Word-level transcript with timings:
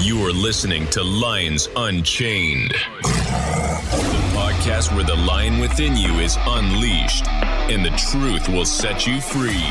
You 0.00 0.24
are 0.26 0.32
listening 0.32 0.88
to 0.90 1.02
Lions 1.02 1.68
Unchained, 1.76 2.70
the 3.02 4.32
podcast 4.34 4.94
where 4.94 5.04
the 5.04 5.14
lion 5.14 5.58
within 5.60 5.96
you 5.96 6.18
is 6.18 6.36
unleashed 6.40 7.26
and 7.28 7.84
the 7.84 7.90
truth 8.10 8.48
will 8.48 8.64
set 8.64 9.06
you 9.06 9.20
free. 9.20 9.64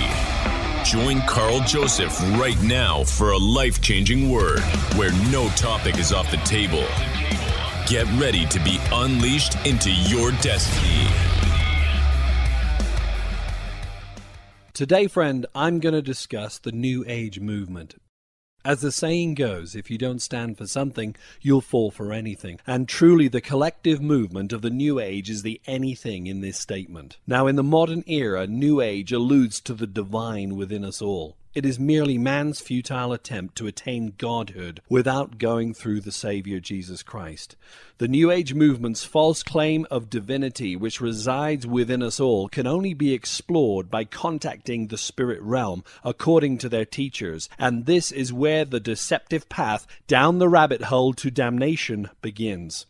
Join 0.85 1.21
Karl 1.27 1.59
Joseph 1.61 2.17
right 2.39 2.61
now 2.61 3.03
for 3.03 3.31
a 3.31 3.37
life 3.37 3.81
changing 3.81 4.29
word 4.29 4.61
where 4.95 5.11
no 5.31 5.49
topic 5.49 5.97
is 5.97 6.13
off 6.13 6.31
the 6.31 6.37
table. 6.37 6.85
Get 7.87 8.05
ready 8.19 8.45
to 8.45 8.59
be 8.63 8.79
unleashed 8.91 9.55
into 9.65 9.91
your 9.91 10.31
destiny. 10.41 11.07
Today, 14.73 15.07
friend, 15.07 15.45
I'm 15.53 15.79
going 15.79 15.93
to 15.93 16.01
discuss 16.01 16.57
the 16.57 16.71
New 16.71 17.03
Age 17.05 17.39
movement. 17.39 17.95
As 18.63 18.81
the 18.81 18.91
saying 18.91 19.33
goes, 19.33 19.75
if 19.75 19.89
you 19.89 19.97
don't 19.97 20.21
stand 20.21 20.57
for 20.57 20.67
something, 20.67 21.15
you'll 21.41 21.61
fall 21.61 21.89
for 21.89 22.13
anything. 22.13 22.59
And 22.67 22.87
truly, 22.87 23.27
the 23.27 23.41
collective 23.41 24.01
movement 24.01 24.53
of 24.53 24.61
the 24.61 24.69
New 24.69 24.99
Age 24.99 25.31
is 25.31 25.41
the 25.41 25.59
anything 25.65 26.27
in 26.27 26.41
this 26.41 26.59
statement. 26.59 27.17
Now, 27.25 27.47
in 27.47 27.55
the 27.55 27.63
modern 27.63 28.03
era, 28.05 28.45
New 28.45 28.79
Age 28.79 29.11
alludes 29.11 29.59
to 29.61 29.73
the 29.73 29.87
divine 29.87 30.55
within 30.55 30.85
us 30.85 31.01
all. 31.01 31.37
It 31.53 31.65
is 31.65 31.77
merely 31.77 32.17
man's 32.17 32.61
futile 32.61 33.11
attempt 33.11 33.57
to 33.57 33.67
attain 33.67 34.13
godhood 34.17 34.81
without 34.87 35.37
going 35.37 35.73
through 35.73 35.99
the 35.99 36.11
Savior 36.11 36.61
Jesus 36.61 37.03
Christ. 37.03 37.57
The 37.97 38.07
New 38.07 38.31
Age 38.31 38.53
movement's 38.53 39.03
false 39.03 39.43
claim 39.43 39.85
of 39.91 40.09
divinity, 40.09 40.77
which 40.77 41.01
resides 41.01 41.67
within 41.67 42.01
us 42.01 42.21
all, 42.21 42.47
can 42.47 42.67
only 42.67 42.93
be 42.93 43.13
explored 43.13 43.91
by 43.91 44.05
contacting 44.05 44.87
the 44.87 44.97
spirit 44.97 45.41
realm, 45.41 45.83
according 46.05 46.57
to 46.59 46.69
their 46.69 46.85
teachers, 46.85 47.49
and 47.59 47.85
this 47.85 48.13
is 48.13 48.31
where 48.31 48.63
the 48.63 48.79
deceptive 48.79 49.49
path 49.49 49.85
down 50.07 50.39
the 50.39 50.47
rabbit 50.47 50.83
hole 50.83 51.11
to 51.15 51.29
damnation 51.29 52.09
begins. 52.21 52.85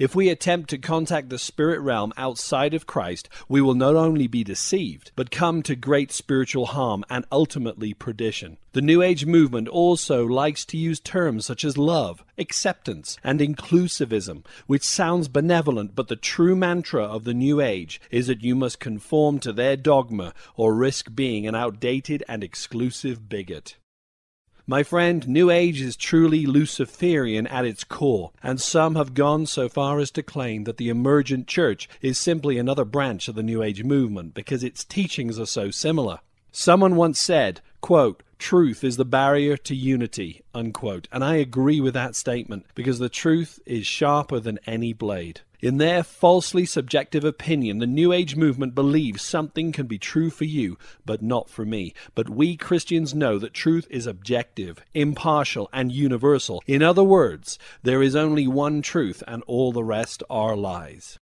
If 0.00 0.14
we 0.14 0.30
attempt 0.30 0.70
to 0.70 0.78
contact 0.78 1.28
the 1.28 1.38
spirit 1.38 1.78
realm 1.80 2.14
outside 2.16 2.72
of 2.72 2.86
Christ, 2.86 3.28
we 3.50 3.60
will 3.60 3.74
not 3.74 3.96
only 3.96 4.26
be 4.26 4.42
deceived, 4.42 5.12
but 5.14 5.30
come 5.30 5.62
to 5.64 5.76
great 5.76 6.10
spiritual 6.10 6.64
harm 6.64 7.04
and 7.10 7.26
ultimately 7.30 7.92
perdition. 7.92 8.56
The 8.72 8.80
New 8.80 9.02
Age 9.02 9.26
movement 9.26 9.68
also 9.68 10.24
likes 10.24 10.64
to 10.64 10.78
use 10.78 11.00
terms 11.00 11.44
such 11.44 11.66
as 11.66 11.76
love, 11.76 12.24
acceptance, 12.38 13.18
and 13.22 13.40
inclusivism, 13.40 14.46
which 14.66 14.84
sounds 14.84 15.28
benevolent, 15.28 15.94
but 15.94 16.08
the 16.08 16.16
true 16.16 16.56
mantra 16.56 17.04
of 17.04 17.24
the 17.24 17.34
New 17.34 17.60
Age 17.60 18.00
is 18.10 18.26
that 18.28 18.42
you 18.42 18.54
must 18.54 18.80
conform 18.80 19.38
to 19.40 19.52
their 19.52 19.76
dogma 19.76 20.32
or 20.56 20.74
risk 20.74 21.14
being 21.14 21.46
an 21.46 21.54
outdated 21.54 22.24
and 22.26 22.42
exclusive 22.42 23.28
bigot. 23.28 23.76
My 24.70 24.84
friend, 24.84 25.26
New 25.26 25.50
Age 25.50 25.80
is 25.80 25.96
truly 25.96 26.46
Luciferian 26.46 27.48
at 27.48 27.64
its 27.64 27.82
core, 27.82 28.30
and 28.40 28.60
some 28.60 28.94
have 28.94 29.14
gone 29.14 29.46
so 29.46 29.68
far 29.68 29.98
as 29.98 30.12
to 30.12 30.22
claim 30.22 30.62
that 30.62 30.76
the 30.76 30.90
emergent 30.90 31.48
church 31.48 31.88
is 32.00 32.18
simply 32.18 32.56
another 32.56 32.84
branch 32.84 33.26
of 33.26 33.34
the 33.34 33.42
New 33.42 33.64
Age 33.64 33.82
movement 33.82 34.32
because 34.32 34.62
its 34.62 34.84
teachings 34.84 35.40
are 35.40 35.46
so 35.46 35.72
similar. 35.72 36.20
Someone 36.52 36.94
once 36.94 37.20
said, 37.20 37.60
quote, 37.80 38.22
truth 38.38 38.84
is 38.84 38.96
the 38.96 39.04
barrier 39.04 39.56
to 39.56 39.74
unity, 39.74 40.44
unquote, 40.54 41.08
and 41.10 41.24
I 41.24 41.34
agree 41.34 41.80
with 41.80 41.94
that 41.94 42.14
statement 42.14 42.64
because 42.76 43.00
the 43.00 43.08
truth 43.08 43.58
is 43.66 43.88
sharper 43.88 44.38
than 44.38 44.60
any 44.68 44.92
blade. 44.92 45.40
In 45.62 45.76
their 45.76 46.02
falsely 46.02 46.64
subjective 46.64 47.22
opinion, 47.22 47.78
the 47.78 47.86
New 47.86 48.12
Age 48.12 48.34
movement 48.34 48.74
believes 48.74 49.20
something 49.20 49.72
can 49.72 49.86
be 49.86 49.98
true 49.98 50.30
for 50.30 50.44
you, 50.44 50.78
but 51.04 51.20
not 51.20 51.50
for 51.50 51.66
me. 51.66 51.92
But 52.14 52.30
we 52.30 52.56
Christians 52.56 53.14
know 53.14 53.38
that 53.38 53.52
truth 53.52 53.86
is 53.90 54.06
objective, 54.06 54.82
impartial, 54.94 55.68
and 55.70 55.92
universal. 55.92 56.62
In 56.66 56.82
other 56.82 57.04
words, 57.04 57.58
there 57.82 58.02
is 58.02 58.16
only 58.16 58.48
one 58.48 58.80
truth, 58.80 59.22
and 59.26 59.42
all 59.46 59.70
the 59.70 59.84
rest 59.84 60.22
are 60.30 60.56
lies. 60.56 61.18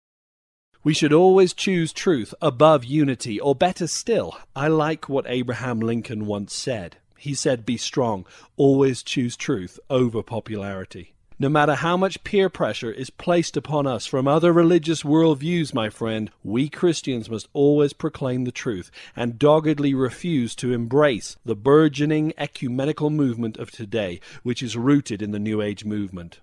We 0.83 0.93
should 0.93 1.13
always 1.13 1.53
choose 1.53 1.91
truth 1.91 2.35
above 2.39 2.85
unity, 2.85 3.39
or 3.39 3.55
better 3.55 3.87
still, 3.87 4.37
I 4.55 4.67
like 4.67 5.09
what 5.09 5.25
Abraham 5.27 5.79
Lincoln 5.79 6.27
once 6.27 6.53
said. 6.53 6.97
He 7.17 7.33
said, 7.33 7.65
Be 7.65 7.77
strong, 7.77 8.27
always 8.55 9.01
choose 9.01 9.35
truth 9.35 9.79
over 9.89 10.21
popularity. 10.21 11.15
No 11.39 11.49
matter 11.49 11.75
how 11.75 11.95
much 11.97 12.23
peer 12.23 12.49
pressure 12.49 12.91
is 12.91 13.11
placed 13.11 13.55
upon 13.55 13.85
us 13.85 14.07
from 14.07 14.27
other 14.27 14.51
religious 14.51 15.03
worldviews, 15.03 15.71
my 15.71 15.87
friend, 15.87 16.31
we 16.43 16.67
Christians 16.67 17.29
must 17.29 17.47
always 17.53 17.93
proclaim 17.93 18.43
the 18.43 18.51
truth 18.51 18.89
and 19.15 19.37
doggedly 19.37 19.93
refuse 19.93 20.55
to 20.55 20.73
embrace 20.73 21.37
the 21.45 21.55
burgeoning 21.55 22.33
ecumenical 22.39 23.11
movement 23.11 23.57
of 23.57 23.69
today, 23.69 24.19
which 24.41 24.63
is 24.63 24.75
rooted 24.75 25.21
in 25.21 25.29
the 25.29 25.37
New 25.37 25.61
Age 25.61 25.85
movement. 25.85 26.39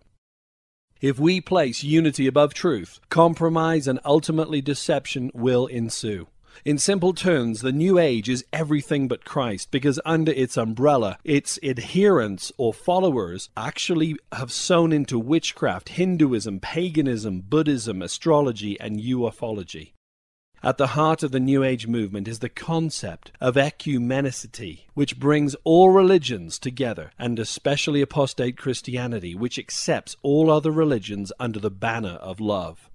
If 1.00 1.18
we 1.18 1.40
place 1.40 1.82
unity 1.82 2.28
above 2.28 2.54
truth, 2.54 3.00
compromise 3.08 3.88
and 3.88 3.98
ultimately 4.04 4.60
deception 4.60 5.32
will 5.34 5.66
ensue. 5.66 6.28
In 6.64 6.78
simple 6.78 7.12
terms, 7.12 7.60
the 7.60 7.72
New 7.72 7.98
Age 7.98 8.28
is 8.28 8.44
everything 8.52 9.08
but 9.08 9.24
Christ 9.24 9.70
because 9.70 10.00
under 10.04 10.32
its 10.32 10.56
umbrella, 10.56 11.18
its 11.24 11.58
adherents 11.62 12.52
or 12.56 12.72
followers 12.72 13.50
actually 13.56 14.16
have 14.32 14.52
sown 14.52 14.92
into 14.92 15.18
witchcraft, 15.18 15.90
Hinduism, 15.90 16.60
paganism, 16.60 17.40
Buddhism, 17.40 18.02
astrology, 18.02 18.78
and 18.80 19.00
ufology. 19.00 19.92
At 20.62 20.78
the 20.78 20.96
heart 20.96 21.22
of 21.22 21.30
the 21.30 21.40
New 21.40 21.62
Age 21.62 21.86
movement 21.86 22.26
is 22.26 22.38
the 22.38 22.48
concept 22.48 23.30
of 23.38 23.56
ecumenicity, 23.56 24.84
which 24.94 25.18
brings 25.18 25.54
all 25.62 25.90
religions 25.90 26.58
together, 26.58 27.10
and 27.18 27.38
especially 27.38 28.00
apostate 28.00 28.56
Christianity, 28.56 29.34
which 29.34 29.58
accepts 29.58 30.16
all 30.22 30.50
other 30.50 30.70
religions 30.70 31.32
under 31.38 31.60
the 31.60 31.70
banner 31.70 32.16
of 32.22 32.40
love. 32.40 32.88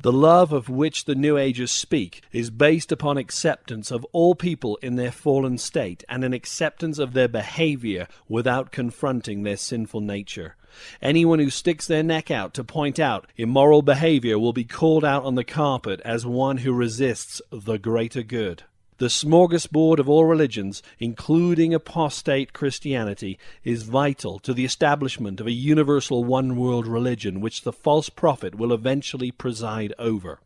The 0.00 0.12
love 0.12 0.52
of 0.52 0.68
which 0.68 1.04
the 1.04 1.14
New 1.14 1.38
Agers 1.38 1.70
speak 1.70 2.22
is 2.32 2.50
based 2.50 2.90
upon 2.90 3.16
acceptance 3.16 3.90
of 3.90 4.04
all 4.12 4.34
people 4.34 4.76
in 4.82 4.96
their 4.96 5.12
fallen 5.12 5.56
state 5.56 6.02
and 6.08 6.24
an 6.24 6.32
acceptance 6.32 6.98
of 6.98 7.12
their 7.12 7.28
behavior 7.28 8.08
without 8.28 8.72
confronting 8.72 9.42
their 9.44 9.56
sinful 9.56 10.00
nature. 10.00 10.56
Anyone 11.00 11.38
who 11.38 11.48
sticks 11.48 11.86
their 11.86 12.02
neck 12.02 12.30
out 12.30 12.52
to 12.54 12.64
point 12.64 12.98
out 12.98 13.28
immoral 13.36 13.82
behavior 13.82 14.38
will 14.38 14.52
be 14.52 14.64
called 14.64 15.04
out 15.04 15.24
on 15.24 15.36
the 15.36 15.44
carpet 15.44 16.00
as 16.04 16.26
one 16.26 16.58
who 16.58 16.72
resists 16.72 17.40
the 17.52 17.78
greater 17.78 18.24
good. 18.24 18.64
The 18.98 19.06
smorgasbord 19.06 19.98
of 19.98 20.08
all 20.08 20.24
religions, 20.24 20.80
including 21.00 21.74
apostate 21.74 22.52
Christianity, 22.52 23.40
is 23.64 23.82
vital 23.82 24.38
to 24.38 24.54
the 24.54 24.64
establishment 24.64 25.40
of 25.40 25.48
a 25.48 25.52
universal 25.52 26.22
one 26.22 26.54
world 26.54 26.86
religion 26.86 27.40
which 27.40 27.62
the 27.62 27.72
false 27.72 28.08
prophet 28.08 28.54
will 28.54 28.72
eventually 28.72 29.32
preside 29.32 29.92
over. 29.98 30.38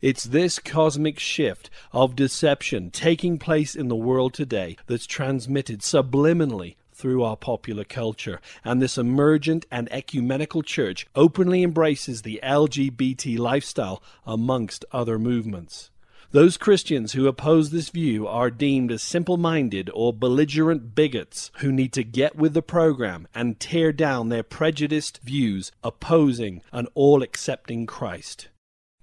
It's 0.00 0.24
this 0.24 0.58
cosmic 0.58 1.20
shift 1.20 1.70
of 1.92 2.16
deception 2.16 2.90
taking 2.90 3.38
place 3.38 3.76
in 3.76 3.86
the 3.86 3.94
world 3.94 4.34
today 4.34 4.76
that's 4.86 5.06
transmitted 5.06 5.80
subliminally 5.80 6.74
through 6.92 7.22
our 7.22 7.36
popular 7.36 7.84
culture, 7.84 8.40
and 8.64 8.82
this 8.82 8.98
emergent 8.98 9.64
and 9.70 9.88
ecumenical 9.92 10.62
church 10.62 11.06
openly 11.14 11.62
embraces 11.62 12.22
the 12.22 12.40
LGBT 12.42 13.38
lifestyle 13.38 14.02
amongst 14.26 14.84
other 14.90 15.20
movements. 15.20 15.90
Those 16.32 16.56
Christians 16.56 17.14
who 17.14 17.26
oppose 17.26 17.70
this 17.70 17.88
view 17.88 18.28
are 18.28 18.52
deemed 18.52 18.92
as 18.92 19.02
simple 19.02 19.36
minded 19.36 19.90
or 19.92 20.12
belligerent 20.12 20.94
bigots 20.94 21.50
who 21.58 21.72
need 21.72 21.92
to 21.94 22.04
get 22.04 22.36
with 22.36 22.54
the 22.54 22.62
program 22.62 23.26
and 23.34 23.58
tear 23.58 23.92
down 23.92 24.28
their 24.28 24.44
prejudiced 24.44 25.18
views 25.24 25.72
opposing 25.82 26.62
an 26.70 26.86
all 26.94 27.24
accepting 27.24 27.84
Christ. 27.84 28.46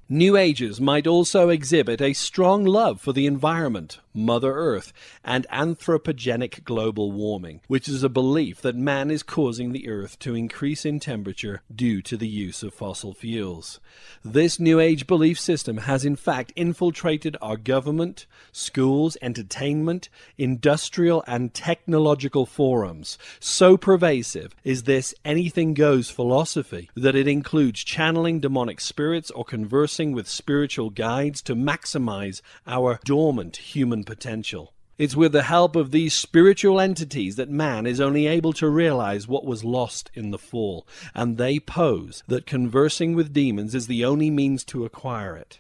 New 0.07 0.37
Agers 0.37 0.79
might 0.79 1.05
also 1.05 1.49
exhibit 1.49 2.01
a 2.01 2.13
strong 2.13 2.63
love 2.63 3.01
for 3.01 3.11
the 3.11 3.25
environment, 3.25 3.99
Mother 4.17 4.53
Earth, 4.53 4.91
and 5.23 5.45
anthropogenic 5.51 6.63
global 6.63 7.11
warming, 7.11 7.61
which 7.67 7.87
is 7.87 8.03
a 8.03 8.09
belief 8.09 8.59
that 8.61 8.75
man 8.75 9.11
is 9.11 9.23
causing 9.23 9.71
the 9.71 9.87
Earth 9.87 10.17
to 10.19 10.35
increase 10.35 10.85
in 10.85 10.99
temperature 10.99 11.61
due 11.73 12.01
to 12.01 12.17
the 12.17 12.27
use 12.27 12.63
of 12.63 12.73
fossil 12.73 13.13
fuels. 13.13 13.79
This 14.25 14.59
New 14.59 14.79
Age 14.79 15.07
belief 15.07 15.39
system 15.39 15.77
has 15.77 16.03
in 16.03 16.15
fact 16.15 16.51
infiltrated 16.55 17.37
our 17.41 17.57
government, 17.57 18.25
schools, 18.51 19.15
entertainment, 19.21 20.09
industrial, 20.37 21.23
and 21.27 21.53
technological 21.53 22.45
forums. 22.45 23.17
So 23.39 23.77
pervasive 23.77 24.55
is 24.63 24.83
this 24.83 25.13
anything 25.23 25.73
goes 25.73 26.09
philosophy 26.09 26.89
that 26.95 27.15
it 27.15 27.27
includes 27.27 27.83
channeling 27.83 28.39
demonic 28.39 28.81
spirits 28.81 29.29
or 29.31 29.45
conversing 29.45 30.11
with 30.11 30.27
spiritual 30.27 30.89
guides 30.89 31.41
to 31.43 31.55
maximize 31.55 32.41
our 32.65 32.99
dormant 33.03 33.57
human 33.57 34.03
potential. 34.07 34.73
It's 34.97 35.15
with 35.15 35.31
the 35.31 35.43
help 35.43 35.75
of 35.75 35.91
these 35.91 36.15
spiritual 36.15 36.79
entities 36.79 37.35
that 37.35 37.51
man 37.51 37.85
is 37.85 38.01
only 38.01 38.25
able 38.25 38.51
to 38.53 38.67
realize 38.67 39.27
what 39.27 39.45
was 39.45 39.63
lost 39.63 40.09
in 40.15 40.31
the 40.31 40.39
fall, 40.39 40.87
and 41.13 41.37
they 41.37 41.59
pose 41.59 42.23
that 42.27 42.47
conversing 42.47 43.13
with 43.13 43.31
demons 43.31 43.75
is 43.75 43.85
the 43.85 44.03
only 44.03 44.31
means 44.31 44.63
to 44.63 44.85
acquire 44.85 45.35
it. 45.35 45.59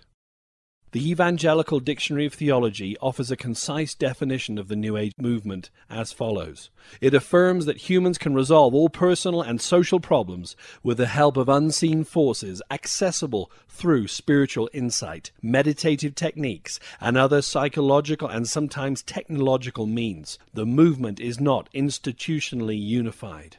The 0.93 1.11
Evangelical 1.11 1.81
Dictionary 1.81 2.27
of 2.27 2.33
Theology 2.33 2.95
offers 3.01 3.29
a 3.29 3.35
concise 3.35 3.93
definition 3.93 4.57
of 4.57 4.69
the 4.69 4.75
New 4.77 4.95
Age 4.95 5.11
movement 5.17 5.69
as 5.89 6.13
follows. 6.13 6.69
It 7.01 7.13
affirms 7.13 7.65
that 7.65 7.89
humans 7.89 8.17
can 8.17 8.33
resolve 8.33 8.73
all 8.73 8.87
personal 8.87 9.41
and 9.41 9.59
social 9.59 9.99
problems 9.99 10.55
with 10.83 10.97
the 10.97 11.07
help 11.07 11.35
of 11.35 11.49
unseen 11.49 12.05
forces 12.05 12.61
accessible 12.71 13.51
through 13.67 14.07
spiritual 14.07 14.69
insight, 14.71 15.31
meditative 15.41 16.15
techniques, 16.15 16.79
and 17.01 17.17
other 17.17 17.41
psychological 17.41 18.29
and 18.29 18.47
sometimes 18.47 19.03
technological 19.03 19.87
means. 19.87 20.39
The 20.53 20.65
movement 20.65 21.19
is 21.19 21.37
not 21.37 21.69
institutionally 21.73 22.81
unified. 22.81 23.57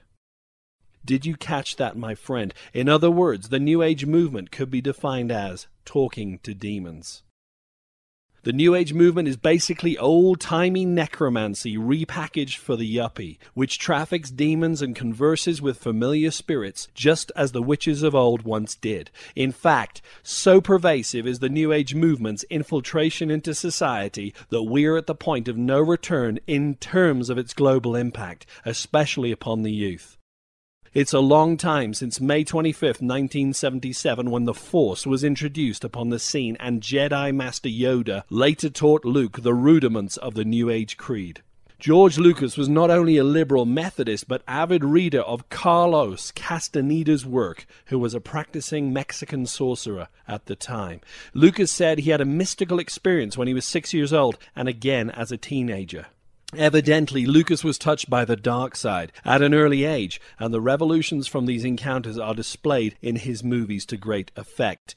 Did 1.08 1.24
you 1.24 1.38
catch 1.38 1.76
that, 1.76 1.96
my 1.96 2.14
friend? 2.14 2.52
In 2.74 2.86
other 2.86 3.10
words, 3.10 3.48
the 3.48 3.58
New 3.58 3.82
Age 3.82 4.04
movement 4.04 4.50
could 4.50 4.70
be 4.70 4.82
defined 4.82 5.32
as 5.32 5.66
talking 5.86 6.38
to 6.42 6.52
demons. 6.52 7.22
The 8.42 8.52
New 8.52 8.74
Age 8.74 8.92
movement 8.92 9.26
is 9.26 9.38
basically 9.38 9.96
old 9.96 10.38
timey 10.38 10.84
necromancy 10.84 11.78
repackaged 11.78 12.58
for 12.58 12.76
the 12.76 12.96
yuppie, 12.96 13.38
which 13.54 13.78
traffics 13.78 14.30
demons 14.30 14.82
and 14.82 14.94
converses 14.94 15.62
with 15.62 15.78
familiar 15.78 16.30
spirits 16.30 16.88
just 16.92 17.32
as 17.34 17.52
the 17.52 17.62
witches 17.62 18.02
of 18.02 18.14
old 18.14 18.42
once 18.42 18.74
did. 18.74 19.10
In 19.34 19.50
fact, 19.50 20.02
so 20.22 20.60
pervasive 20.60 21.26
is 21.26 21.38
the 21.38 21.48
New 21.48 21.72
Age 21.72 21.94
movement's 21.94 22.44
infiltration 22.50 23.30
into 23.30 23.54
society 23.54 24.34
that 24.50 24.64
we're 24.64 24.98
at 24.98 25.06
the 25.06 25.14
point 25.14 25.48
of 25.48 25.56
no 25.56 25.80
return 25.80 26.38
in 26.46 26.74
terms 26.74 27.30
of 27.30 27.38
its 27.38 27.54
global 27.54 27.96
impact, 27.96 28.44
especially 28.66 29.32
upon 29.32 29.62
the 29.62 29.72
youth. 29.72 30.17
It's 30.94 31.12
a 31.12 31.20
long 31.20 31.58
time 31.58 31.92
since 31.92 32.18
May 32.18 32.44
25, 32.44 32.82
1977, 33.02 34.30
when 34.30 34.44
the 34.44 34.54
Force 34.54 35.06
was 35.06 35.22
introduced 35.22 35.84
upon 35.84 36.08
the 36.08 36.18
scene 36.18 36.56
and 36.58 36.80
Jedi 36.80 37.34
Master 37.34 37.68
Yoda 37.68 38.22
later 38.30 38.70
taught 38.70 39.04
Luke 39.04 39.42
the 39.42 39.52
rudiments 39.52 40.16
of 40.16 40.32
the 40.32 40.46
New 40.46 40.70
Age 40.70 40.96
creed. 40.96 41.42
George 41.78 42.16
Lucas 42.18 42.56
was 42.56 42.70
not 42.70 42.90
only 42.90 43.18
a 43.18 43.22
liberal 43.22 43.66
Methodist, 43.66 44.26
but 44.26 44.42
avid 44.48 44.82
reader 44.82 45.20
of 45.20 45.48
Carlos 45.50 46.32
Castaneda's 46.32 47.24
work, 47.26 47.66
who 47.86 47.98
was 47.98 48.14
a 48.14 48.20
practicing 48.20 48.90
Mexican 48.90 49.44
sorcerer 49.44 50.08
at 50.26 50.46
the 50.46 50.56
time. 50.56 51.02
Lucas 51.34 51.70
said 51.70 51.98
he 51.98 52.10
had 52.10 52.22
a 52.22 52.24
mystical 52.24 52.78
experience 52.78 53.36
when 53.36 53.46
he 53.46 53.54
was 53.54 53.66
six 53.66 53.92
years 53.92 54.12
old 54.12 54.38
and 54.56 54.68
again 54.68 55.10
as 55.10 55.30
a 55.30 55.36
teenager. 55.36 56.06
Evidently, 56.56 57.26
Lucas 57.26 57.62
was 57.62 57.76
touched 57.76 58.08
by 58.08 58.24
the 58.24 58.36
dark 58.36 58.74
side 58.74 59.12
at 59.22 59.42
an 59.42 59.52
early 59.52 59.84
age, 59.84 60.18
and 60.38 60.52
the 60.52 60.62
revolutions 60.62 61.26
from 61.26 61.44
these 61.44 61.64
encounters 61.64 62.18
are 62.18 62.34
displayed 62.34 62.96
in 63.02 63.16
his 63.16 63.44
movies 63.44 63.84
to 63.84 63.98
great 63.98 64.32
effect. 64.34 64.96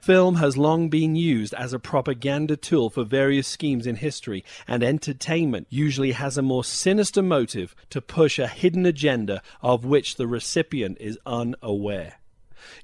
Film 0.00 0.36
has 0.36 0.56
long 0.56 0.90
been 0.90 1.16
used 1.16 1.54
as 1.54 1.72
a 1.72 1.78
propaganda 1.78 2.56
tool 2.56 2.88
for 2.88 3.04
various 3.04 3.48
schemes 3.48 3.86
in 3.86 3.96
history, 3.96 4.44
and 4.68 4.84
entertainment 4.84 5.66
usually 5.70 6.12
has 6.12 6.38
a 6.38 6.42
more 6.42 6.62
sinister 6.62 7.22
motive 7.22 7.74
to 7.90 8.00
push 8.00 8.38
a 8.38 8.46
hidden 8.46 8.86
agenda 8.86 9.42
of 9.60 9.84
which 9.84 10.16
the 10.16 10.26
recipient 10.26 10.98
is 11.00 11.18
unaware. 11.26 12.20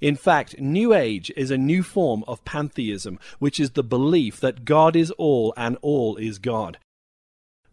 In 0.01 0.17
fact, 0.17 0.59
New 0.59 0.93
Age 0.93 1.31
is 1.37 1.51
a 1.51 1.59
new 1.59 1.83
form 1.83 2.25
of 2.27 2.45
pantheism, 2.45 3.19
which 3.39 3.61
is 3.61 3.73
the 3.73 3.85
belief 3.85 4.41
that 4.41 4.65
God 4.65 4.97
is 4.97 5.11
all 5.13 5.55
and 5.57 5.77
all 5.83 6.17
is 6.17 6.39
God. 6.39 6.79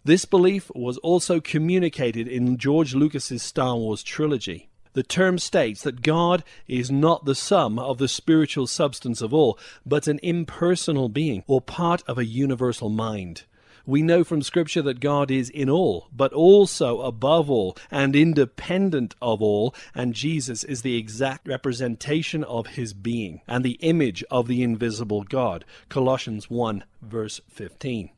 This 0.08 0.24
belief 0.24 0.72
was 0.74 0.98
also 1.00 1.42
communicated 1.42 2.30
in 2.30 2.56
George 2.56 2.96
Lucas's 2.96 3.44
Star 3.44 3.76
Wars 3.76 4.02
trilogy. 4.04 4.70
The 4.94 5.04
term 5.04 5.38
states 5.38 5.82
that 5.82 6.02
God 6.02 6.46
is 6.66 6.90
not 6.90 7.26
the 7.26 7.36
sum 7.36 7.78
of 7.78 7.98
the 7.98 8.08
spiritual 8.08 8.68
substance 8.68 9.22
of 9.22 9.34
all, 9.34 9.60
but 9.86 10.08
an 10.08 10.22
impersonal 10.24 11.10
being, 11.10 11.44
or 11.46 11.60
part 11.60 12.04
of 12.08 12.18
a 12.18 12.24
universal 12.24 12.88
mind. 12.88 13.44
We 13.86 14.02
know 14.02 14.24
from 14.24 14.42
Scripture 14.44 14.82
that 14.84 15.02
God 15.02 15.30
is 15.30 15.50
in 15.50 15.70
all, 15.70 16.08
but 16.16 16.32
also 16.32 17.02
above 17.02 17.50
all 17.50 17.76
and 17.92 18.16
independent 18.16 19.14
of 19.22 19.42
all, 19.42 19.76
and 19.94 20.14
Jesus 20.14 20.64
is 20.64 20.84
the 20.84 20.96
exact 20.96 21.50
representation 21.50 22.46
of 22.46 22.68
his 22.68 22.94
being 22.94 23.42
and 23.46 23.62
the 23.62 23.78
image 23.82 24.24
of 24.32 24.48
the 24.48 24.64
invisible 24.64 25.24
God. 25.24 25.66
Colossians 25.90 26.50
1, 26.50 26.86
verse 27.02 27.42
15. 27.50 28.12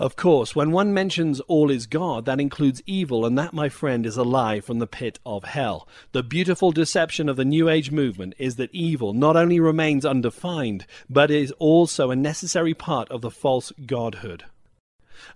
Of 0.00 0.16
course, 0.16 0.56
when 0.56 0.70
one 0.72 0.94
mentions 0.94 1.40
all 1.40 1.70
is 1.70 1.84
God, 1.84 2.24
that 2.24 2.40
includes 2.40 2.82
evil, 2.86 3.26
and 3.26 3.36
that, 3.36 3.52
my 3.52 3.68
friend, 3.68 4.06
is 4.06 4.16
a 4.16 4.22
lie 4.22 4.60
from 4.60 4.78
the 4.78 4.86
pit 4.86 5.18
of 5.26 5.44
hell. 5.44 5.86
The 6.12 6.22
beautiful 6.22 6.72
deception 6.72 7.28
of 7.28 7.36
the 7.36 7.44
New 7.44 7.68
Age 7.68 7.90
movement 7.90 8.32
is 8.38 8.56
that 8.56 8.74
evil 8.74 9.12
not 9.12 9.36
only 9.36 9.60
remains 9.60 10.06
undefined, 10.06 10.86
but 11.10 11.30
is 11.30 11.52
also 11.58 12.10
a 12.10 12.16
necessary 12.16 12.72
part 12.72 13.10
of 13.10 13.20
the 13.20 13.30
false 13.30 13.72
godhood. 13.84 14.44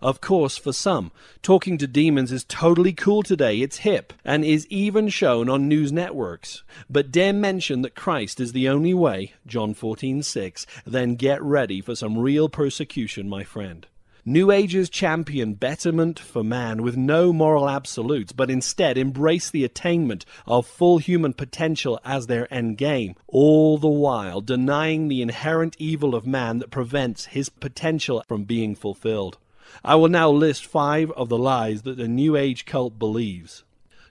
Of 0.00 0.22
course, 0.22 0.56
for 0.56 0.72
some, 0.72 1.12
talking 1.43 1.76
to 1.76 1.87
demons 1.87 2.32
is 2.32 2.43
totally 2.43 2.94
cool 2.94 3.22
today, 3.22 3.61
it's 3.61 3.84
hip, 3.84 4.14
and 4.25 4.46
is 4.46 4.66
even 4.69 5.11
shown 5.11 5.50
on 5.50 5.69
news 5.69 5.93
networks. 5.93 6.62
But 6.88 7.12
dare 7.12 7.34
mention 7.34 7.82
that 7.82 7.94
Christ 7.94 8.40
is 8.40 8.52
the 8.52 8.70
only 8.70 8.94
way, 8.94 9.34
John 9.46 9.75
14:6, 9.75 10.64
then 10.87 11.16
get 11.16 11.43
ready 11.43 11.82
for 11.82 11.94
some 11.94 12.16
real 12.16 12.49
persecution, 12.49 13.28
my 13.28 13.44
friend. 13.44 13.87
New 14.26 14.50
Age's 14.50 14.88
champion 14.88 15.53
betterment 15.53 16.19
for 16.19 16.43
man 16.43 16.82
with 16.82 16.97
no 16.97 17.31
moral 17.31 17.69
absolutes, 17.69 18.32
but 18.32 18.50
instead 18.50 18.97
embrace 18.97 19.50
the 19.50 19.65
attainment 19.65 20.25
of 20.47 20.67
full 20.67 20.97
human 20.97 21.35
potential 21.35 22.00
as 22.06 22.26
their 22.26 22.53
end 22.53 22.79
game, 22.79 23.17
all 23.26 23.76
the 23.76 23.87
while 23.87 24.41
denying 24.41 25.09
the 25.09 25.21
inherent 25.21 25.76
evil 25.79 26.15
of 26.15 26.26
man 26.26 26.59
that 26.59 26.71
prevents 26.71 27.26
his 27.26 27.50
potential 27.50 28.25
from 28.26 28.44
being 28.44 28.75
fulfilled. 28.75 29.37
I 29.85 29.97
will 29.97 30.09
now 30.09 30.31
list 30.31 30.65
five 30.65 31.11
of 31.11 31.29
the 31.29 31.37
lies 31.37 31.82
that 31.82 31.99
the 31.99 32.09
New 32.09 32.35
Age 32.35 32.65
cult 32.65 32.99
believes. 32.99 33.62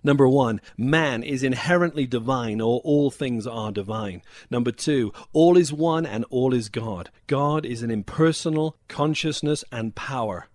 Number 0.03 0.27
one, 0.27 0.59
man 0.77 1.23
is 1.23 1.44
inherently 1.44 2.05
divine, 2.05 2.59
or 2.59 2.81
all 2.83 3.09
things 3.09 3.47
are 3.47 3.71
divine. 3.71 4.21
Number 4.51 4.71
two, 4.71 5.13
all 5.31 5.57
is 5.57 5.71
one 5.71 6.05
and 6.05 6.25
all 6.29 6.53
is 6.53 6.69
God. 6.69 7.09
God 7.27 7.65
is 7.65 7.81
an 7.83 7.91
impersonal 7.91 8.75
consciousness 8.88 9.63
and 9.71 9.95
power. 9.95 10.47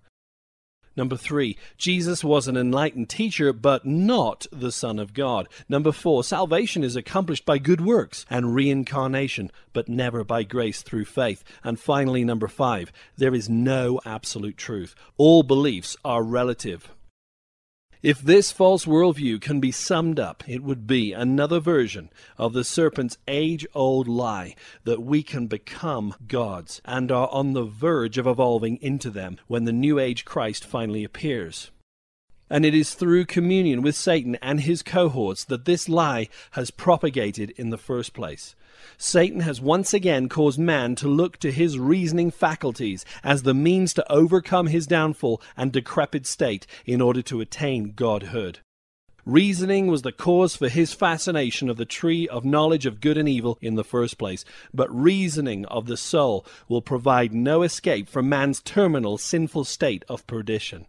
Number 0.98 1.16
three, 1.16 1.56
Jesus 1.76 2.24
was 2.24 2.48
an 2.48 2.56
enlightened 2.56 3.08
teacher, 3.08 3.52
but 3.52 3.86
not 3.86 4.48
the 4.50 4.72
Son 4.72 4.98
of 4.98 5.14
God. 5.14 5.48
Number 5.68 5.92
four, 5.92 6.24
salvation 6.24 6.82
is 6.82 6.96
accomplished 6.96 7.46
by 7.46 7.58
good 7.58 7.80
works 7.80 8.26
and 8.28 8.52
reincarnation, 8.52 9.52
but 9.72 9.88
never 9.88 10.24
by 10.24 10.42
grace 10.42 10.82
through 10.82 11.04
faith. 11.04 11.44
And 11.62 11.78
finally, 11.78 12.24
number 12.24 12.48
five, 12.48 12.92
there 13.16 13.32
is 13.32 13.48
no 13.48 14.00
absolute 14.04 14.56
truth. 14.56 14.96
All 15.16 15.44
beliefs 15.44 15.96
are 16.04 16.24
relative. 16.24 16.90
If 18.02 18.20
this 18.22 18.52
false 18.52 18.84
worldview 18.84 19.40
can 19.40 19.58
be 19.58 19.72
summed 19.72 20.20
up, 20.20 20.44
it 20.46 20.62
would 20.62 20.86
be 20.86 21.12
another 21.12 21.58
version 21.58 22.10
of 22.36 22.52
the 22.52 22.62
serpent's 22.62 23.18
age 23.26 23.66
old 23.74 24.06
lie 24.06 24.54
that 24.84 25.02
we 25.02 25.24
can 25.24 25.48
become 25.48 26.14
gods 26.28 26.80
and 26.84 27.10
are 27.10 27.28
on 27.30 27.54
the 27.54 27.64
verge 27.64 28.16
of 28.16 28.26
evolving 28.28 28.76
into 28.80 29.10
them 29.10 29.38
when 29.48 29.64
the 29.64 29.72
New 29.72 29.98
Age 29.98 30.24
Christ 30.24 30.64
finally 30.64 31.02
appears. 31.02 31.72
And 32.50 32.64
it 32.64 32.74
is 32.74 32.94
through 32.94 33.26
communion 33.26 33.82
with 33.82 33.94
Satan 33.94 34.36
and 34.42 34.60
his 34.60 34.82
cohorts 34.82 35.44
that 35.44 35.64
this 35.64 35.88
lie 35.88 36.28
has 36.52 36.70
propagated 36.70 37.50
in 37.56 37.70
the 37.70 37.78
first 37.78 38.14
place. 38.14 38.54
Satan 38.96 39.40
has 39.40 39.60
once 39.60 39.92
again 39.92 40.28
caused 40.28 40.58
man 40.58 40.94
to 40.96 41.08
look 41.08 41.38
to 41.38 41.52
his 41.52 41.78
reasoning 41.78 42.30
faculties 42.30 43.04
as 43.22 43.42
the 43.42 43.54
means 43.54 43.92
to 43.94 44.12
overcome 44.12 44.68
his 44.68 44.86
downfall 44.86 45.42
and 45.56 45.72
decrepit 45.72 46.26
state 46.26 46.66
in 46.86 47.00
order 47.00 47.22
to 47.22 47.40
attain 47.40 47.92
godhood. 47.94 48.60
Reasoning 49.28 49.88
was 49.88 50.00
the 50.02 50.12
cause 50.12 50.56
for 50.56 50.70
his 50.70 50.94
fascination 50.94 51.68
of 51.68 51.76
the 51.76 51.84
tree 51.84 52.26
of 52.28 52.46
knowledge 52.46 52.86
of 52.86 53.00
good 53.00 53.18
and 53.18 53.28
evil 53.28 53.58
in 53.60 53.74
the 53.74 53.84
first 53.84 54.16
place, 54.16 54.42
but 54.72 54.88
reasoning 54.90 55.66
of 55.66 55.86
the 55.86 55.98
soul 55.98 56.46
will 56.66 56.80
provide 56.80 57.34
no 57.34 57.62
escape 57.62 58.08
from 58.08 58.28
man's 58.28 58.62
terminal 58.62 59.18
sinful 59.18 59.64
state 59.64 60.02
of 60.08 60.26
perdition. 60.26 60.86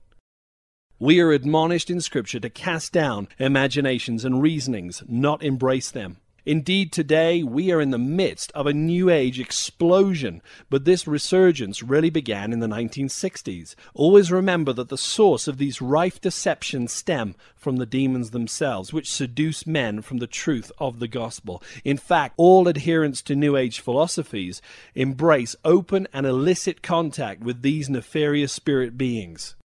We 1.02 1.22
are 1.22 1.32
admonished 1.32 1.90
in 1.90 2.02
Scripture 2.02 2.42
to 2.42 2.50
cast 2.50 2.92
down 2.92 3.30
imaginations 3.40 4.26
and 4.26 4.42
reasonings, 4.42 5.02
not 5.08 5.42
embrace 5.42 5.90
them. 5.90 6.18
Indeed, 6.46 6.92
today 6.92 7.42
we 7.42 7.72
are 7.72 7.80
in 7.80 7.92
the 7.92 7.98
midst 7.98 8.52
of 8.52 8.68
a 8.68 8.74
New 8.74 9.10
Age 9.10 9.40
explosion, 9.40 10.42
but 10.70 10.84
this 10.84 11.08
resurgence 11.08 11.82
really 11.82 12.10
began 12.10 12.52
in 12.52 12.60
the 12.60 12.68
1960s. 12.68 13.76
Always 13.94 14.30
remember 14.30 14.74
that 14.74 14.90
the 14.90 14.98
source 14.98 15.48
of 15.48 15.58
these 15.58 15.82
rife 15.82 16.20
deceptions 16.20 16.92
stem 16.92 17.36
from 17.56 17.78
the 17.78 17.86
demons 17.86 18.32
themselves, 18.32 18.92
which 18.92 19.10
seduce 19.10 19.66
men 19.66 20.02
from 20.02 20.18
the 20.18 20.28
truth 20.28 20.70
of 20.80 21.00
the 21.00 21.08
gospel. 21.08 21.64
In 21.86 21.96
fact, 21.96 22.34
all 22.36 22.68
adherents 22.68 23.22
to 23.22 23.38
New 23.38 23.56
Age 23.56 23.80
philosophies 23.80 24.62
embrace 24.96 25.56
open 25.64 26.10
and 26.12 26.26
illicit 26.26 26.82
contact 26.82 27.42
with 27.42 27.62
these 27.62 27.90
nefarious 27.90 28.52
spirit 28.52 28.98
beings. 28.98 29.56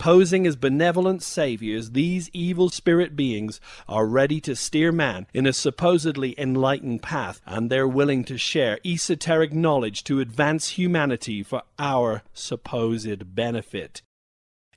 Posing 0.00 0.46
as 0.46 0.56
benevolent 0.56 1.22
saviors, 1.22 1.90
these 1.90 2.30
evil 2.32 2.70
spirit 2.70 3.14
beings 3.14 3.60
are 3.86 4.06
ready 4.06 4.40
to 4.40 4.56
steer 4.56 4.92
man 4.92 5.26
in 5.34 5.44
a 5.44 5.52
supposedly 5.52 6.34
enlightened 6.40 7.02
path, 7.02 7.42
and 7.44 7.68
they're 7.68 7.86
willing 7.86 8.24
to 8.24 8.38
share 8.38 8.78
esoteric 8.82 9.52
knowledge 9.52 10.02
to 10.04 10.18
advance 10.18 10.70
humanity 10.70 11.42
for 11.42 11.64
our 11.78 12.22
supposed 12.32 13.34
benefit. 13.34 14.00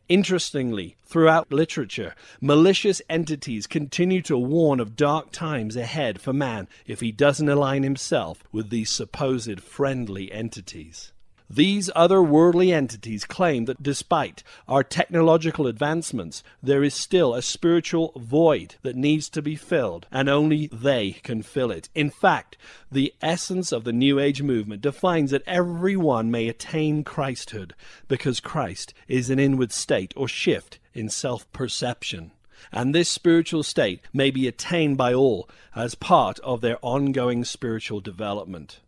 Interestingly, 0.09 0.97
throughout 1.05 1.53
literature, 1.53 2.15
malicious 2.41 3.01
entities 3.09 3.65
continue 3.65 4.21
to 4.23 4.37
warn 4.37 4.81
of 4.81 4.97
dark 4.97 5.31
times 5.31 5.77
ahead 5.77 6.19
for 6.19 6.33
man 6.33 6.67
if 6.85 6.99
he 6.99 7.13
doesn't 7.13 7.47
align 7.47 7.83
himself 7.83 8.43
with 8.51 8.69
these 8.69 8.89
supposed 8.89 9.61
friendly 9.61 10.33
entities. 10.33 11.13
These 11.49 11.89
otherworldly 11.95 12.73
entities 12.73 13.25
claim 13.25 13.65
that 13.65 13.83
despite 13.83 14.43
our 14.67 14.83
technological 14.83 15.67
advancements, 15.67 16.43
there 16.61 16.83
is 16.83 16.93
still 16.93 17.33
a 17.33 17.41
spiritual 17.41 18.13
void 18.15 18.75
that 18.81 18.95
needs 18.95 19.29
to 19.29 19.41
be 19.41 19.55
filled, 19.55 20.07
and 20.11 20.29
only 20.29 20.67
they 20.67 21.11
can 21.23 21.43
fill 21.43 21.69
it. 21.69 21.89
In 21.93 22.09
fact, 22.09 22.57
the 22.91 23.13
essence 23.21 23.71
of 23.71 23.83
the 23.83 23.93
New 23.93 24.19
Age 24.19 24.41
movement 24.41 24.81
defines 24.81 25.31
that 25.31 25.43
everyone 25.45 26.31
may 26.31 26.47
attain 26.47 27.03
Christhood 27.03 27.73
because 28.07 28.39
Christ 28.39 28.93
is 29.07 29.29
an 29.29 29.39
inward 29.39 29.71
state 29.71 30.13
or 30.15 30.27
shift 30.27 30.79
in 30.93 31.09
self 31.09 31.51
perception 31.51 32.31
and 32.71 32.93
this 32.95 33.09
spiritual 33.09 33.63
state 33.63 34.01
may 34.13 34.31
be 34.31 34.47
attained 34.47 34.97
by 34.97 35.13
all 35.13 35.49
as 35.75 35.95
part 35.95 36.39
of 36.39 36.61
their 36.61 36.77
ongoing 36.81 37.43
spiritual 37.43 37.99
development. 37.99 38.79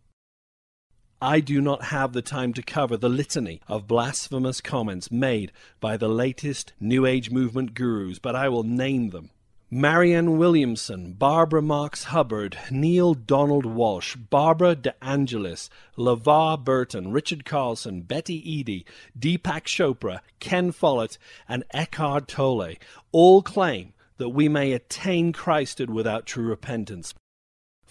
I 1.26 1.40
do 1.40 1.60
not 1.60 1.86
have 1.86 2.12
the 2.12 2.22
time 2.22 2.52
to 2.52 2.62
cover 2.62 2.96
the 2.96 3.08
litany 3.08 3.60
of 3.66 3.88
blasphemous 3.88 4.60
comments 4.60 5.10
made 5.10 5.50
by 5.80 5.96
the 5.96 6.06
latest 6.06 6.72
New 6.78 7.04
Age 7.04 7.32
movement 7.32 7.74
gurus, 7.74 8.20
but 8.20 8.36
I 8.36 8.48
will 8.48 8.62
name 8.62 9.10
them. 9.10 9.30
Marianne 9.68 10.38
Williamson, 10.38 11.14
Barbara 11.14 11.62
Marx 11.62 12.04
Hubbard, 12.04 12.56
Neale 12.70 13.14
Donald 13.14 13.64
Walsch, 13.64 14.16
Barbara 14.30 14.76
DeAngelis, 14.76 15.68
LeVar 15.98 16.62
Burton, 16.62 17.10
Richard 17.10 17.44
Carlson, 17.44 18.02
Betty 18.02 18.40
Eadie, 18.48 18.84
Deepak 19.18 19.64
Chopra, 19.64 20.20
Ken 20.38 20.70
Follett, 20.70 21.18
and 21.48 21.64
Eckhart 21.72 22.28
Tolle 22.28 22.76
all 23.10 23.42
claim 23.42 23.94
that 24.18 24.28
we 24.28 24.48
may 24.48 24.70
attain 24.70 25.32
Christhood 25.32 25.90
without 25.90 26.24
true 26.24 26.46
repentance. 26.46 27.14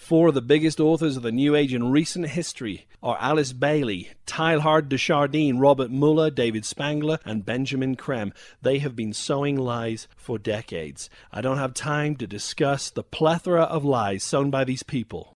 Four 0.06 0.28
of 0.28 0.36
the 0.36 0.42
biggest 0.44 0.80
authors 0.80 1.18
of 1.18 1.24
the 1.24 1.32
New 1.32 1.56
Age 1.56 1.74
in 1.74 1.90
recent 1.90 2.28
history 2.28 2.86
are 3.02 3.18
Alice 3.20 3.54
Bailey, 3.54 4.12
Teilhard 4.28 4.88
de 4.88 5.00
Chardin, 5.00 5.58
Robert 5.58 5.90
Muller, 5.90 6.30
David 6.30 6.64
Spangler, 6.64 7.18
and 7.26 7.44
Benjamin 7.44 7.96
Creme. 7.96 8.32
They 8.62 8.78
have 8.78 8.96
been 8.96 9.14
sowing 9.14 9.58
lies 9.58 10.08
for 10.16 10.38
decades. 10.38 11.10
I 11.32 11.42
don't 11.42 11.58
have 11.58 11.74
time 11.74 12.18
to 12.18 12.28
discuss 12.28 12.92
the 12.92 13.02
plethora 13.02 13.64
of 13.64 13.84
lies 13.84 14.24
sown 14.24 14.52
by 14.52 14.64
these 14.64 14.84
people. 14.84 15.34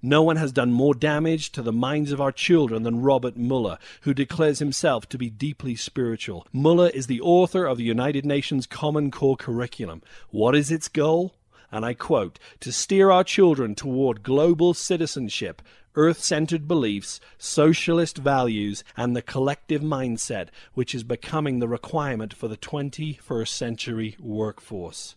No 0.00 0.22
one 0.22 0.36
has 0.36 0.52
done 0.52 0.70
more 0.70 0.94
damage 0.94 1.50
to 1.50 1.60
the 1.60 1.72
minds 1.72 2.12
of 2.12 2.20
our 2.20 2.30
children 2.30 2.84
than 2.84 3.02
Robert 3.02 3.36
Muller, 3.36 3.78
who 4.02 4.14
declares 4.14 4.60
himself 4.60 5.08
to 5.08 5.18
be 5.18 5.28
deeply 5.28 5.74
spiritual. 5.74 6.46
Muller 6.52 6.90
is 6.90 7.08
the 7.08 7.20
author 7.20 7.64
of 7.64 7.78
the 7.78 7.84
United 7.84 8.24
Nations 8.24 8.64
Common 8.64 9.10
Core 9.10 9.36
Curriculum. 9.36 10.02
What 10.30 10.54
is 10.54 10.70
its 10.70 10.86
goal? 10.86 11.34
And 11.72 11.84
I 11.84 11.94
quote, 11.94 12.38
to 12.60 12.70
steer 12.70 13.10
our 13.10 13.24
children 13.24 13.74
toward 13.74 14.22
global 14.22 14.74
citizenship, 14.74 15.62
earth 15.96 16.22
centered 16.22 16.68
beliefs, 16.68 17.18
socialist 17.38 18.18
values, 18.18 18.84
and 18.96 19.16
the 19.16 19.22
collective 19.22 19.80
mindset, 19.82 20.48
which 20.74 20.94
is 20.94 21.02
becoming 21.02 21.58
the 21.58 21.68
requirement 21.68 22.34
for 22.34 22.46
the 22.46 22.56
21st 22.56 23.48
century 23.48 24.16
workforce. 24.20 25.16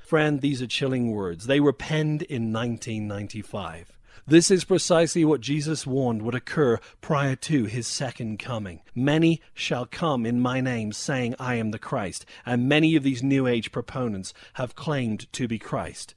Friend, 0.00 0.40
these 0.40 0.62
are 0.62 0.66
chilling 0.66 1.10
words. 1.10 1.46
They 1.46 1.60
were 1.60 1.74
penned 1.74 2.22
in 2.22 2.52
1995. 2.52 3.97
This 4.26 4.50
is 4.50 4.64
precisely 4.64 5.24
what 5.24 5.40
Jesus 5.40 5.86
warned 5.86 6.22
would 6.22 6.34
occur 6.34 6.78
prior 7.00 7.36
to 7.36 7.64
his 7.64 7.86
second 7.86 8.38
coming. 8.38 8.80
Many 8.94 9.40
shall 9.54 9.86
come 9.86 10.26
in 10.26 10.40
my 10.40 10.60
name, 10.60 10.92
saying, 10.92 11.34
I 11.38 11.54
am 11.54 11.70
the 11.70 11.78
Christ. 11.78 12.26
And 12.44 12.68
many 12.68 12.96
of 12.96 13.02
these 13.02 13.22
New 13.22 13.46
Age 13.46 13.72
proponents 13.72 14.34
have 14.54 14.74
claimed 14.74 15.32
to 15.32 15.48
be 15.48 15.58
Christ, 15.58 16.14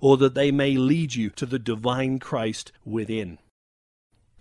or 0.00 0.16
that 0.18 0.34
they 0.34 0.50
may 0.50 0.76
lead 0.76 1.14
you 1.14 1.30
to 1.30 1.46
the 1.46 1.58
divine 1.58 2.18
Christ 2.18 2.72
within. 2.84 3.38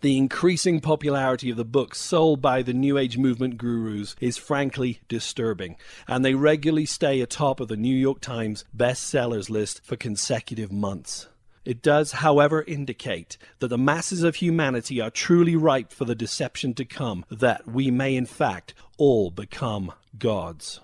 The 0.02 0.18
increasing 0.18 0.82
popularity 0.82 1.50
of 1.50 1.56
the 1.56 1.64
books 1.64 1.98
sold 1.98 2.42
by 2.42 2.62
the 2.62 2.74
New 2.74 2.98
Age 2.98 3.18
movement 3.18 3.58
gurus 3.58 4.18
is 4.20 4.38
frankly 4.38 5.00
disturbing, 5.08 5.78
and 6.10 6.26
they 6.26 6.34
regularly 6.34 6.86
stay 6.86 7.22
atop 7.22 7.62
of 7.62 7.70
the 7.70 7.78
New 7.78 7.96
York 7.96 8.20
Times 8.20 8.66
bestsellers 8.76 9.50
list 9.50 9.80
for 9.86 9.96
consecutive 9.96 10.74
months. 10.74 11.28
It 11.66 11.82
does, 11.82 12.14
however, 12.14 12.64
indicate 12.64 13.38
that 13.60 13.70
the 13.70 13.78
masses 13.78 14.24
of 14.24 14.36
humanity 14.36 15.00
are 15.00 15.10
truly 15.10 15.56
ripe 15.56 15.94
for 15.94 16.06
the 16.06 16.16
deception 16.16 16.74
to 16.76 16.86
come, 16.86 17.26
that 17.30 17.68
we 17.68 17.90
may 17.90 18.16
in 18.16 18.26
fact 18.26 18.74
all 18.98 19.32
become 19.32 19.94
gods. 20.18 20.82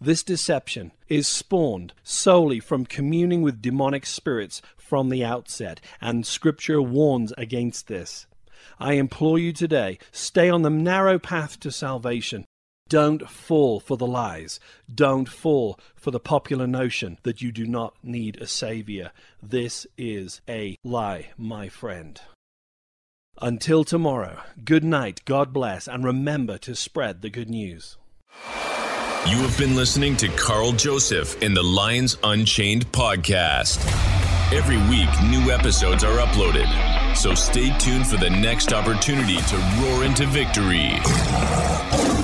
This 0.00 0.22
deception 0.22 0.92
is 1.08 1.26
spawned 1.26 1.92
solely 2.02 2.60
from 2.60 2.86
communing 2.86 3.42
with 3.42 3.62
demonic 3.62 4.06
spirits 4.06 4.62
from 4.76 5.08
the 5.08 5.24
outset, 5.24 5.80
and 6.00 6.26
Scripture 6.26 6.80
warns 6.80 7.32
against 7.38 7.88
this. 7.88 8.26
I 8.78 8.92
implore 8.92 9.38
you 9.38 9.52
today, 9.52 9.98
stay 10.12 10.50
on 10.50 10.62
the 10.62 10.70
narrow 10.70 11.18
path 11.18 11.58
to 11.60 11.72
salvation 11.72 12.44
don't 12.88 13.28
fall 13.28 13.80
for 13.80 13.96
the 13.96 14.06
lies. 14.06 14.60
Don't 14.92 15.28
fall 15.28 15.78
for 15.94 16.10
the 16.10 16.20
popular 16.20 16.66
notion 16.66 17.18
that 17.22 17.42
you 17.42 17.52
do 17.52 17.66
not 17.66 17.94
need 18.02 18.36
a 18.40 18.46
savior. 18.46 19.12
This 19.42 19.86
is 19.96 20.40
a 20.48 20.76
lie, 20.82 21.28
my 21.36 21.68
friend. 21.68 22.20
Until 23.40 23.84
tomorrow, 23.84 24.40
good 24.64 24.82
night, 24.82 25.20
God 25.24 25.52
bless, 25.52 25.86
and 25.86 26.04
remember 26.04 26.58
to 26.58 26.74
spread 26.74 27.22
the 27.22 27.30
good 27.30 27.48
news. 27.48 27.96
You 29.26 29.36
have 29.38 29.56
been 29.58 29.76
listening 29.76 30.16
to 30.16 30.28
Karl 30.28 30.72
Joseph 30.72 31.40
in 31.42 31.54
the 31.54 31.62
Lions 31.62 32.16
Unchained 32.24 32.90
podcast. 32.92 33.78
Every 34.52 34.78
week, 34.88 35.10
new 35.30 35.52
episodes 35.52 36.02
are 36.02 36.16
uploaded, 36.18 36.66
so 37.14 37.34
stay 37.34 37.76
tuned 37.78 38.06
for 38.06 38.16
the 38.16 38.30
next 38.30 38.72
opportunity 38.72 39.36
to 39.36 39.56
roar 39.82 40.04
into 40.04 40.24
victory. 40.26 40.92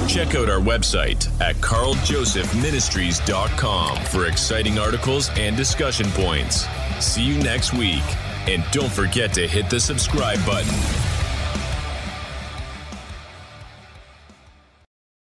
Check 0.07 0.35
out 0.37 0.51
our 0.51 0.61
website 0.61 1.29
at 1.41 1.57
karljosephministries.com 1.57 4.05
for 4.05 4.27
exciting 4.27 4.79
articles 4.79 5.31
and 5.37 5.57
discussion 5.57 6.07
points. 6.11 6.67
See 7.01 7.23
you 7.23 7.43
next 7.43 7.73
week, 7.73 8.05
and 8.47 8.63
don't 8.71 8.93
forget 8.93 9.33
to 9.35 9.49
hit 9.49 9.69
the 9.71 9.81
subscribe 9.81 10.45
button. 10.47 11.14